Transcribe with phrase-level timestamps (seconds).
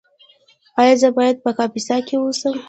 [0.79, 2.53] ایا زه باید په کاپیسا کې اوسم؟